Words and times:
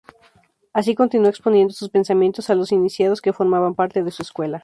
Así 0.73 0.95
continuó 0.95 1.29
exponiendo 1.29 1.75
su 1.75 1.91
pensamiento 1.91 2.41
a 2.47 2.55
los 2.55 2.71
iniciados 2.71 3.21
que 3.21 3.33
formaban 3.33 3.75
parte 3.75 4.01
de 4.01 4.09
su 4.09 4.23
escuela. 4.23 4.59